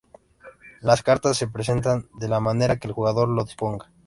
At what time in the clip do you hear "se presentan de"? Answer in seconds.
1.37-2.27